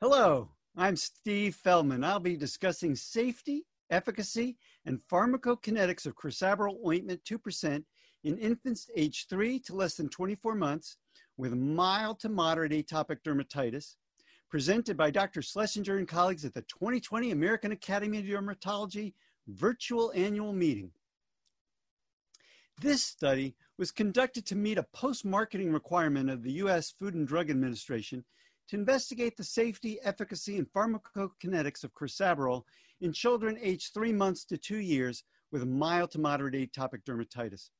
Hello, 0.00 0.48
I'm 0.76 0.94
Steve 0.94 1.56
Feldman. 1.56 2.04
I'll 2.04 2.20
be 2.20 2.36
discussing 2.36 2.94
safety, 2.94 3.66
efficacy, 3.90 4.56
and 4.86 5.00
pharmacokinetics 5.10 6.06
of 6.06 6.14
crisaborole 6.14 6.78
ointment 6.86 7.24
2% 7.24 7.82
in 8.22 8.38
infants 8.38 8.88
aged 8.94 9.28
3 9.28 9.58
to 9.58 9.74
less 9.74 9.96
than 9.96 10.08
24 10.08 10.54
months 10.54 10.98
with 11.36 11.52
mild 11.52 12.20
to 12.20 12.28
moderate 12.28 12.70
atopic 12.70 13.24
dermatitis, 13.26 13.96
presented 14.48 14.96
by 14.96 15.10
Dr. 15.10 15.42
Schlesinger 15.42 15.96
and 15.96 16.06
colleagues 16.06 16.44
at 16.44 16.54
the 16.54 16.62
2020 16.62 17.32
American 17.32 17.72
Academy 17.72 18.18
of 18.18 18.24
Dermatology 18.24 19.14
virtual 19.48 20.12
annual 20.14 20.52
meeting. 20.52 20.92
This 22.80 23.02
study 23.02 23.56
was 23.78 23.90
conducted 23.90 24.46
to 24.46 24.54
meet 24.54 24.78
a 24.78 24.86
post-marketing 24.94 25.72
requirement 25.72 26.30
of 26.30 26.44
the 26.44 26.52
U.S. 26.52 26.94
Food 26.96 27.14
and 27.14 27.26
Drug 27.26 27.50
Administration 27.50 28.24
to 28.68 28.76
investigate 28.76 29.36
the 29.36 29.44
safety, 29.44 29.98
efficacy, 30.02 30.58
and 30.58 30.70
pharmacokinetics 30.72 31.84
of 31.84 31.94
crisaborole 31.94 32.64
in 33.00 33.12
children 33.12 33.58
aged 33.60 33.94
three 33.94 34.12
months 34.12 34.44
to 34.44 34.58
two 34.58 34.78
years 34.78 35.24
with 35.50 35.66
mild 35.66 36.10
to 36.10 36.20
moderate 36.20 36.72
atopic 36.72 37.02
dermatitis. 37.04 37.70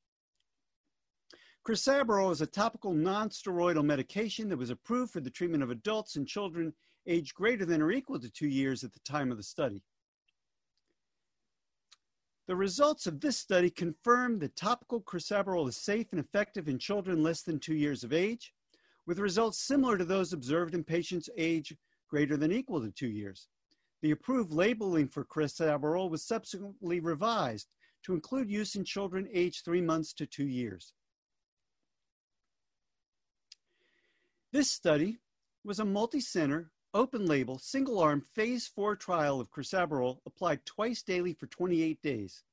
Crisaborole 1.67 2.31
is 2.31 2.41
a 2.41 2.47
topical 2.47 2.93
non-steroidal 2.93 3.83
medication 3.83 4.49
that 4.49 4.57
was 4.57 4.71
approved 4.71 5.11
for 5.11 5.19
the 5.19 5.29
treatment 5.29 5.61
of 5.61 5.69
adults 5.69 6.15
and 6.15 6.27
children 6.27 6.73
aged 7.05 7.35
greater 7.35 7.65
than 7.65 7.81
or 7.81 7.91
equal 7.91 8.19
to 8.19 8.29
two 8.29 8.47
years 8.47 8.83
at 8.83 8.93
the 8.93 8.99
time 8.99 9.29
of 9.29 9.37
the 9.37 9.43
study. 9.43 9.83
The 12.47 12.55
results 12.55 13.05
of 13.05 13.19
this 13.19 13.37
study 13.37 13.69
confirm 13.69 14.39
that 14.39 14.55
topical 14.55 15.01
crisaborole 15.01 15.69
is 15.69 15.77
safe 15.77 16.07
and 16.11 16.19
effective 16.19 16.67
in 16.67 16.79
children 16.79 17.21
less 17.21 17.43
than 17.43 17.59
two 17.59 17.75
years 17.75 18.03
of 18.03 18.11
age 18.11 18.53
with 19.09 19.17
results 19.17 19.57
similar 19.57 19.97
to 19.97 20.05
those 20.05 20.33
observed 20.33 20.75
in 20.75 20.83
patients 20.83 21.31
age 21.35 21.75
greater 22.07 22.37
than 22.37 22.51
equal 22.51 22.79
to 22.79 22.91
two 22.91 23.09
years. 23.09 23.47
The 24.03 24.11
approved 24.11 24.53
labeling 24.53 25.07
for 25.07 25.25
crisaborole 25.25 26.11
was 26.11 26.23
subsequently 26.23 26.99
revised 26.99 27.69
to 28.03 28.13
include 28.13 28.51
use 28.51 28.75
in 28.75 28.85
children 28.85 29.27
aged 29.33 29.65
three 29.65 29.81
months 29.81 30.13
to 30.13 30.27
two 30.27 30.45
years. 30.45 30.93
This 34.53 34.69
study 34.69 35.17
was 35.65 35.79
a 35.79 35.85
multi-center, 35.85 36.69
open-label, 36.93 37.57
single-arm, 37.57 38.21
phase 38.21 38.67
four 38.67 38.95
trial 38.95 39.41
of 39.41 39.49
crisaborole 39.49 40.19
applied 40.27 40.63
twice 40.67 41.01
daily 41.01 41.33
for 41.33 41.47
28 41.47 41.99
days. 42.03 42.43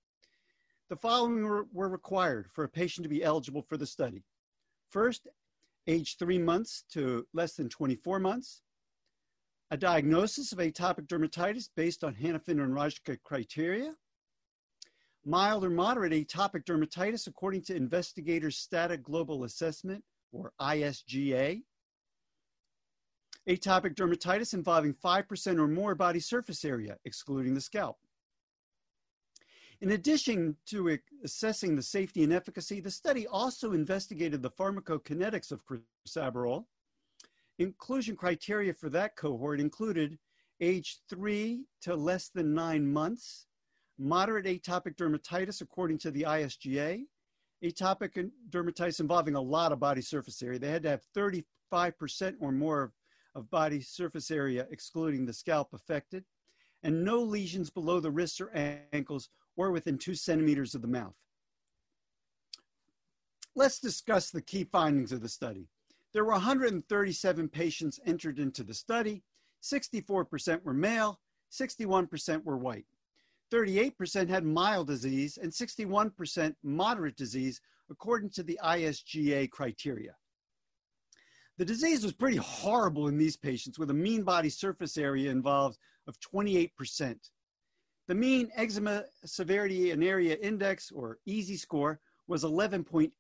The 0.89 0.97
following 0.97 1.67
were 1.71 1.91
required 1.91 2.49
for 2.51 2.65
a 2.65 2.69
patient 2.69 3.03
to 3.03 3.11
be 3.11 3.23
eligible 3.23 3.61
for 3.61 3.77
the 3.77 3.87
study. 3.87 4.25
First, 4.89 5.29
age 5.87 6.17
three 6.19 6.39
months 6.39 6.85
to 6.93 7.27
less 7.33 7.55
than 7.55 7.69
24 7.69 8.19
months, 8.19 8.63
a 9.71 9.77
diagnosis 9.77 10.53
of 10.53 10.59
atopic 10.59 11.07
dermatitis 11.07 11.69
based 11.77 12.05
on 12.05 12.15
Hanifin 12.15 12.63
and 12.63 12.73
Rajka 12.73 13.19
criteria, 13.25 13.95
mild 15.25 15.65
or 15.65 15.71
moderate 15.71 16.13
atopic 16.13 16.65
dermatitis 16.65 17.27
according 17.27 17.63
to 17.63 17.75
Investigator's 17.75 18.59
Static 18.59 19.03
Global 19.03 19.45
Assessment, 19.45 20.05
or 20.33 20.53
ISGA, 20.61 21.63
atopic 23.49 23.95
dermatitis 23.95 24.55
involving 24.55 24.95
5% 24.95 25.59
or 25.59 25.69
more 25.69 25.95
body 25.95 26.21
surface 26.21 26.65
area, 26.65 26.97
excluding 27.05 27.55
the 27.55 27.61
scalp. 27.61 27.97
In 29.83 29.91
addition 29.91 30.57
to 30.67 30.99
assessing 31.25 31.77
the 31.77 31.83
safety 31.83 32.25
and 32.25 32.33
efficacy, 32.33 32.81
the 32.81 32.91
study 32.91 33.27
also 33.27 33.73
investigated 33.73 34.43
the 34.43 34.51
pharmacokinetics 34.51 35.53
of 35.53 35.63
crisaborole. 35.67 36.65
Inclusion 37.59 38.17
criteria 38.17 38.73
for 38.73 38.89
that 38.91 39.17
cohort 39.17 39.61
included 39.61 40.19
age 40.61 41.01
three 41.11 41.65
to 41.83 41.95
less 41.95 42.31
than 42.31 42.55
nine 42.55 42.91
months, 42.91 43.47
moderate 43.99 44.47
atopic 44.47 44.97
dermatitis 44.97 45.61
according 45.61 45.99
to 45.99 46.11
the 46.11 46.23
ISGA, 46.23 47.05
atopic 47.63 48.31
dermatitis 48.51 49.01
involving 49.01 49.35
a 49.35 49.41
lot 49.41 49.73
of 49.73 49.81
body 49.81 50.01
surface 50.01 50.43
area. 50.43 50.59
They 50.59 50.71
had 50.71 50.83
to 50.85 50.91
have 50.91 51.03
35% 51.15 51.45
or 52.41 52.53
more 52.53 52.93
of 53.35 53.51
body 53.51 53.83
surface 53.83 54.31
area 54.31 54.67
excluding 54.71 55.27
the 55.27 55.33
scalp 55.33 55.75
affected, 55.75 56.25
and 56.87 57.05
no 57.05 57.19
lesions 57.19 57.69
below 57.69 57.99
the 57.99 58.13
wrists 58.13 58.41
or 58.41 58.53
ankles 58.93 59.29
or 59.57 59.73
within 59.73 59.99
two 59.99 60.15
centimeters 60.15 60.73
of 60.77 60.83
the 60.83 60.89
mouth. 60.89 61.17
Let's 63.57 63.81
discuss 63.81 64.31
the 64.31 64.41
key 64.41 64.63
findings 64.63 65.11
of 65.11 65.21
the 65.21 65.29
study. 65.29 65.67
There 66.13 66.25
were 66.25 66.31
137 66.31 67.49
patients 67.49 67.99
entered 68.07 68.39
into 68.39 68.63
the 68.63 68.73
study. 68.73 69.25
64% 69.65 70.63
were 70.63 70.73
male, 70.73 71.19
61% 71.51 72.45
were 72.45 72.57
white. 72.57 72.87
38% 73.53 74.29
had 74.29 74.45
mild 74.45 74.87
disease 74.87 75.39
and 75.43 75.51
61% 75.51 76.55
moderate 76.63 77.17
disease 77.17 77.61
according 77.91 78.31
to 78.31 78.45
the 78.45 78.61
ISGA 78.63 79.51
criteria. 79.51 80.15
The 81.59 81.65
disease 81.65 82.05
was 82.05 82.13
pretty 82.13 82.37
horrible 82.37 83.09
in 83.09 83.17
these 83.17 83.37
patients 83.37 83.79
with 83.79 83.91
a 83.91 83.95
mean 83.95 84.23
body 84.25 84.51
surface 84.51 84.99
area 84.99 85.31
involved 85.31 85.79
of 86.07 86.19
28%. 86.21 87.17
The 88.09 88.15
mean 88.15 88.51
eczema 88.55 89.05
severity 89.25 89.91
and 89.91 90.05
area 90.05 90.37
index, 90.37 90.91
or 90.93 91.19
EASI 91.27 91.59
score, 91.59 92.01
was 92.29 92.45
11.8. 92.45 93.11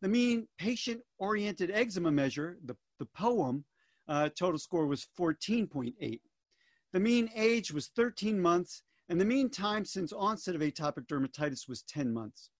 The 0.00 0.08
mean 0.08 0.48
patient-oriented 0.58 1.70
eczema 1.70 2.10
measure, 2.10 2.58
the, 2.64 2.76
the 2.98 3.06
POEM, 3.06 3.64
uh, 4.08 4.30
total 4.30 4.58
score 4.58 4.86
was 4.86 5.06
14.8. 5.18 6.20
The 6.92 7.00
mean 7.00 7.30
age 7.34 7.72
was 7.72 7.88
13 7.88 8.40
months, 8.40 8.82
and 9.08 9.20
the 9.20 9.24
mean 9.24 9.50
time 9.50 9.84
since 9.84 10.12
onset 10.12 10.54
of 10.54 10.62
atopic 10.62 11.06
dermatitis 11.06 11.68
was 11.68 11.82
10 11.82 12.12
months. 12.12 12.50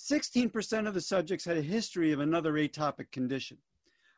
16% 0.00 0.88
of 0.88 0.94
the 0.94 1.00
subjects 1.00 1.44
had 1.44 1.58
a 1.58 1.62
history 1.62 2.10
of 2.12 2.20
another 2.20 2.54
atopic 2.54 3.10
condition. 3.12 3.58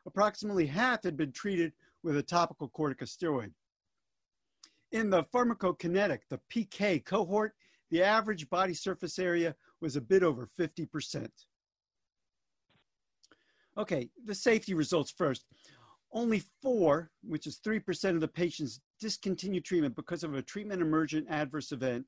Approximately 0.05 0.65
half 0.65 1.03
had 1.03 1.17
been 1.17 1.31
treated 1.31 1.73
with 2.03 2.17
a 2.17 2.23
topical 2.23 2.69
corticosteroid. 2.69 3.51
In 4.91 5.09
the 5.09 5.23
pharmacokinetic, 5.25 6.19
the 6.29 6.39
PK 6.53 7.03
cohort, 7.03 7.53
the 7.89 8.01
average 8.01 8.49
body 8.49 8.73
surface 8.73 9.19
area 9.19 9.55
was 9.81 9.95
a 9.95 10.01
bit 10.01 10.23
over 10.23 10.49
50%. 10.57 11.27
Okay, 13.77 14.09
the 14.25 14.35
safety 14.35 14.73
results 14.73 15.11
first. 15.11 15.45
Only 16.13 16.43
four, 16.61 17.11
which 17.23 17.47
is 17.47 17.59
3% 17.65 18.11
of 18.11 18.21
the 18.21 18.27
patients, 18.27 18.79
discontinued 18.99 19.65
treatment 19.65 19.95
because 19.95 20.23
of 20.23 20.35
a 20.35 20.41
treatment 20.41 20.81
emergent 20.81 21.27
adverse 21.29 21.71
event, 21.71 22.05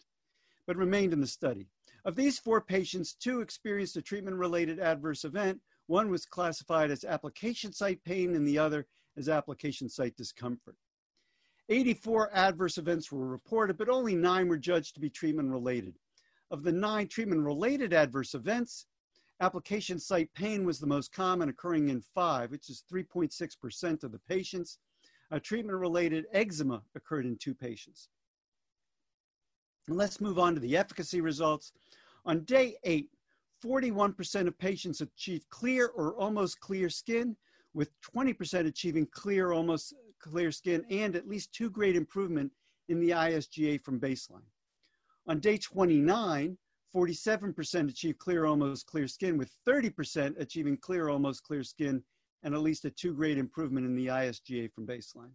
but 0.67 0.77
remained 0.77 1.13
in 1.13 1.21
the 1.21 1.27
study. 1.27 1.67
Of 2.05 2.15
these 2.15 2.37
four 2.39 2.61
patients, 2.61 3.13
two 3.13 3.41
experienced 3.41 3.97
a 3.97 4.01
treatment 4.01 4.37
related 4.37 4.79
adverse 4.79 5.23
event. 5.23 5.59
One 5.87 6.09
was 6.09 6.25
classified 6.25 6.91
as 6.91 7.03
application 7.03 7.73
site 7.73 8.03
pain 8.03 8.35
and 8.35 8.47
the 8.47 8.57
other 8.57 8.85
as 9.17 9.29
application 9.29 9.89
site 9.89 10.15
discomfort. 10.15 10.75
84 11.69 12.29
adverse 12.33 12.77
events 12.77 13.11
were 13.11 13.27
reported, 13.27 13.77
but 13.77 13.89
only 13.89 14.15
nine 14.15 14.47
were 14.47 14.57
judged 14.57 14.93
to 14.95 14.99
be 14.99 15.09
treatment 15.09 15.49
related. 15.49 15.95
Of 16.51 16.63
the 16.63 16.71
nine 16.71 17.07
treatment 17.07 17.41
related 17.41 17.91
adverse 17.91 18.35
events, 18.35 18.85
application 19.41 19.99
site 19.99 20.31
pain 20.33 20.63
was 20.63 20.79
the 20.79 20.85
most 20.85 21.11
common, 21.11 21.49
occurring 21.49 21.89
in 21.89 22.01
five, 22.01 22.51
which 22.51 22.69
is 22.69 22.83
3.6% 22.91 24.03
of 24.03 24.11
the 24.11 24.19
patients. 24.19 24.77
A 25.31 25.39
treatment 25.39 25.79
related 25.79 26.25
eczema 26.31 26.83
occurred 26.93 27.25
in 27.25 27.35
two 27.37 27.55
patients. 27.55 28.09
And 29.87 29.97
let's 29.97 30.21
move 30.21 30.39
on 30.39 30.55
to 30.55 30.59
the 30.59 30.77
efficacy 30.77 31.21
results. 31.21 31.71
On 32.25 32.41
day 32.41 32.75
eight, 32.83 33.09
41% 33.63 34.47
of 34.47 34.57
patients 34.57 35.01
achieved 35.01 35.49
clear 35.49 35.87
or 35.87 36.15
almost 36.15 36.59
clear 36.59 36.89
skin, 36.89 37.35
with 37.73 37.89
20% 38.01 38.67
achieving 38.67 39.07
clear, 39.11 39.51
almost 39.51 39.93
clear 40.19 40.51
skin, 40.51 40.83
and 40.89 41.15
at 41.15 41.27
least 41.27 41.53
two 41.53 41.69
grade 41.69 41.95
improvement 41.95 42.51
in 42.89 42.99
the 42.99 43.09
ISGA 43.11 43.81
from 43.81 43.99
baseline. 43.99 44.45
On 45.27 45.39
day 45.39 45.57
29, 45.57 46.57
47% 46.95 47.89
achieved 47.89 48.19
clear, 48.19 48.45
almost 48.45 48.85
clear 48.85 49.07
skin, 49.07 49.37
with 49.37 49.51
30% 49.67 50.39
achieving 50.39 50.77
clear, 50.77 51.09
almost 51.09 51.43
clear 51.43 51.63
skin, 51.63 52.01
and 52.43 52.53
at 52.53 52.61
least 52.61 52.85
a 52.85 52.89
two 52.89 53.13
grade 53.13 53.37
improvement 53.37 53.85
in 53.85 53.95
the 53.95 54.07
ISGA 54.07 54.71
from 54.71 54.87
baseline. 54.87 55.31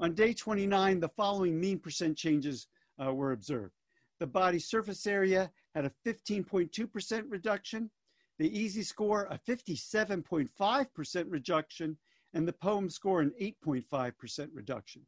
On 0.00 0.14
day 0.14 0.34
29, 0.34 1.00
the 1.00 1.08
following 1.08 1.58
mean 1.58 1.78
percent 1.78 2.16
changes 2.16 2.66
uh, 3.04 3.12
were 3.12 3.32
observed. 3.32 3.74
The 4.20 4.26
body 4.26 4.58
surface 4.58 5.06
area 5.06 5.50
had 5.74 5.84
a 5.84 5.92
15.2% 6.06 7.24
reduction, 7.28 7.90
the 8.38 8.50
EASI 8.50 8.84
score 8.84 9.26
a 9.30 9.38
57.5% 9.48 11.24
reduction, 11.28 11.96
and 12.34 12.48
the 12.48 12.52
POEM 12.52 12.90
score 12.90 13.20
an 13.20 13.32
8.5% 13.40 14.48
reduction. 14.54 15.02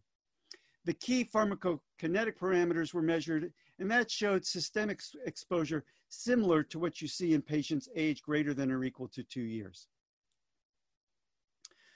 The 0.84 0.94
key 0.94 1.25
pharmacokinetic 1.25 2.36
parameters 2.36 2.92
were 2.92 3.02
measured, 3.02 3.52
and 3.78 3.90
that 3.90 4.10
showed 4.10 4.44
systemic 4.44 5.00
exposure 5.25 5.84
similar 6.08 6.62
to 6.64 6.78
what 6.78 7.00
you 7.00 7.08
see 7.08 7.32
in 7.32 7.40
patients 7.40 7.88
age 7.96 8.22
greater 8.22 8.52
than 8.52 8.70
or 8.70 8.84
equal 8.84 9.08
to 9.08 9.22
two 9.22 9.42
years. 9.42 9.88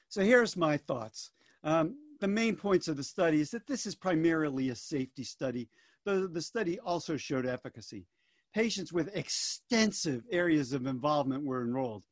So 0.08 0.23
here's 0.23 0.56
my 0.56 0.79
thoughts. 0.79 1.31
Um, 1.64 1.96
the 2.20 2.29
main 2.29 2.56
points 2.56 2.88
of 2.88 2.97
the 2.97 3.05
study 3.05 3.41
is 3.41 3.50
that 3.50 3.67
this 3.67 3.87
is 3.87 3.94
primarily 3.94 4.70
a 4.70 4.75
safety 4.75 5.25
study, 5.25 5.69
the 6.05 6.43
study 6.43 6.79
also 6.81 7.17
showed 7.17 7.47
efficacy. 7.47 8.06
Patients 8.55 8.93
with 8.93 9.15
extensive 9.15 10.25
areas 10.31 10.73
of 10.73 10.87
involvement 10.87 11.44
were 11.44 11.62
enrolled. 11.62 12.03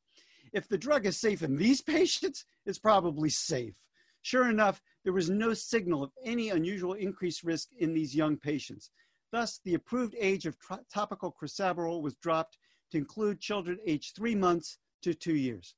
If 0.53 0.69
the 0.69 0.79
drug 0.79 1.06
is 1.06 1.19
safe 1.19 1.43
in 1.43 1.56
these 1.56 1.81
patients, 1.97 2.44
it's 2.67 2.79
probably 2.79 3.31
safe. 3.31 3.75
Sure 4.23 4.50
enough, 4.50 4.82
there 5.05 5.12
was 5.12 5.31
no 5.31 5.55
signal 5.55 6.03
of 6.03 6.11
any 6.25 6.50
unusual 6.50 6.94
increased 6.94 7.43
risk 7.43 7.69
in 7.79 7.94
these 7.94 8.14
young 8.14 8.37
patients. 8.37 8.91
Thus, 9.32 9.61
the 9.64 9.75
approved 9.75 10.14
age 10.19 10.47
of 10.47 10.56
topical 10.93 11.35
crisaborole 11.41 12.02
was 12.02 12.17
dropped 12.17 12.59
to 12.91 12.99
include 12.99 13.41
children 13.41 13.79
aged 13.87 14.14
three 14.14 14.35
months 14.35 14.79
to 15.02 15.14
two 15.14 15.37
years. 15.37 15.75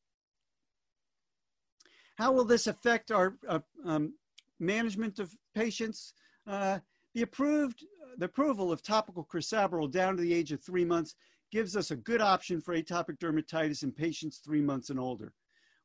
How 2.19 2.33
will 2.33 2.45
this 2.45 2.67
affect 2.67 3.13
our 3.13 3.39
uh, 3.49 3.61
um, 3.85 4.13
management 4.59 5.21
of 5.21 5.33
patients? 5.55 6.15
Uh, 6.49 6.81
the 7.15 7.23
approved, 7.23 7.85
the 8.17 8.25
approval 8.25 8.73
of 8.73 8.83
topical 8.83 9.25
crisaborole 9.33 9.89
down 9.89 10.17
to 10.17 10.23
the 10.23 10.35
age 10.35 10.51
of 10.51 10.61
three 10.61 10.85
months 10.85 11.15
gives 11.53 11.77
us 11.77 11.93
a 11.93 11.97
good 11.97 12.21
option 12.21 12.61
for 12.61 12.75
atopic 12.75 13.19
dermatitis 13.19 13.85
in 13.85 13.93
patients 13.93 14.39
three 14.39 14.61
months 14.61 14.91
and 14.91 14.99
older. 14.99 15.33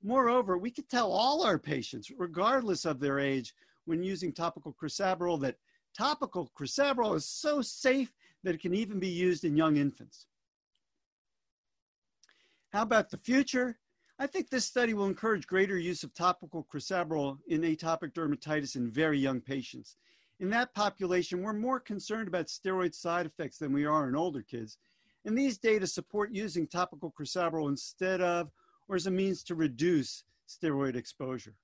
Moreover, 0.02 0.58
we 0.58 0.72
could 0.72 0.90
tell 0.90 1.12
all 1.12 1.44
our 1.44 1.60
patients, 1.60 2.12
regardless 2.18 2.84
of 2.84 3.00
their 3.00 3.20
age, 3.20 3.54
when 3.86 4.02
using 4.02 4.34
topical 4.34 4.76
crisaborole, 4.82 5.40
that 5.42 5.58
topical 5.96 6.52
crisaborole 6.60 7.16
is 7.16 7.28
so 7.28 7.62
safe 7.62 8.12
that 8.44 8.56
it 8.56 8.62
can 8.62 8.74
even 8.74 9.00
be 9.00 9.08
used 9.08 9.46
in 9.46 9.56
young 9.56 9.78
infants. 9.78 10.26
How 12.72 12.82
about 12.82 13.12
the 13.12 13.18
future? 13.18 13.78
I 14.24 14.28
think 14.28 14.50
this 14.50 14.64
study 14.64 14.94
will 14.94 15.08
encourage 15.08 15.46
greater 15.46 15.78
use 15.78 16.06
of 16.06 16.14
topical 16.14 16.66
crisaborole 16.74 17.40
in 17.50 17.60
atopic 17.60 18.14
dermatitis 18.14 18.78
in 18.78 18.90
very 18.90 19.20
young 19.20 19.42
patients. 19.42 19.98
In 20.40 20.50
that 20.52 20.74
population, 20.74 21.42
we're 21.42 21.52
more 21.52 21.82
concerned 21.82 22.30
about 22.30 22.46
steroid 22.46 22.96
side 22.96 23.26
effects 23.26 23.58
than 23.58 23.74
we 23.74 23.84
are 23.84 24.08
in 24.08 24.16
older 24.16 24.42
kids. 24.42 24.78
And 25.26 25.38
these 25.38 25.58
data 25.58 25.86
support 25.86 26.32
using 26.32 26.68
topical 26.68 27.14
crisaborole 27.20 27.68
instead 27.68 28.22
of 28.22 28.50
or 28.88 28.96
as 28.96 29.08
a 29.08 29.12
means 29.12 29.44
to 29.44 29.56
reduce 29.56 30.24
steroid 30.48 30.96
exposure. 30.96 31.56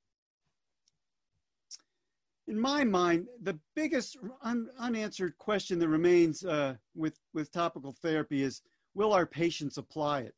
In 2.49 2.59
my 2.59 2.83
mind, 2.83 3.27
the 3.41 3.57
biggest 3.73 4.17
un 4.41 4.67
unanswered 4.77 5.37
question 5.37 5.79
that 5.79 5.87
remains 5.87 6.43
uh, 6.43 6.75
with, 6.93 7.17
with 7.33 7.53
topical 7.53 7.93
therapy 7.93 8.43
is, 8.43 8.63
will 8.95 9.13
our 9.13 9.25
patients 9.25 9.77
apply 9.77 10.23
it? 10.23 10.35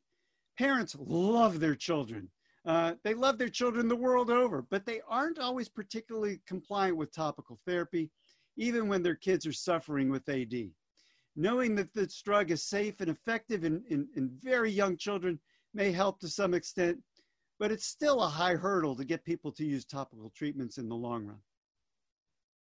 Parents 0.58 0.96
love 1.00 1.60
their 1.60 1.76
children. 1.76 2.30
Uh, 2.66 2.94
they 3.04 3.14
love 3.14 3.38
their 3.38 3.50
children 3.50 3.88
the 3.88 3.96
world 3.96 4.30
over, 4.30 4.62
but 4.62 4.86
they 4.86 5.02
aren't 5.08 5.40
always 5.40 5.68
particularly 5.68 6.40
compliant 6.46 6.96
with 6.96 7.12
topical 7.12 7.60
therapy, 7.66 8.12
even 8.58 8.88
when 8.88 9.02
their 9.02 9.16
kids 9.16 9.48
are 9.48 9.54
suffering 9.54 10.10
with 10.10 10.28
AD. 10.30 10.54
Knowing 11.36 11.76
that 11.76 11.94
this 11.94 12.22
drug 12.22 12.52
is 12.52 12.64
safe 12.64 13.00
and 13.00 13.10
effective 13.10 13.64
in, 13.64 13.84
in, 13.90 14.08
in 14.16 14.30
very 14.42 14.70
young 14.70 14.98
children 14.98 15.40
may 15.74 15.92
help 15.92 16.20
to 16.20 16.28
some 16.28 16.54
extent, 16.54 17.00
but 17.58 17.72
it's 17.72 17.86
still 17.86 18.22
a 18.22 18.28
high 18.28 18.56
hurdle 18.56 18.96
to 18.96 19.06
get 19.06 19.24
people 19.24 19.52
to 19.54 19.66
use 19.66 19.86
topical 19.86 20.32
treatments 20.36 20.78
in 20.78 20.90
the 20.90 20.96
long 20.96 21.26
run. 21.26 21.40